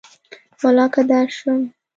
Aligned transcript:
ولاکه 0.63 1.03
درشم 1.11 1.61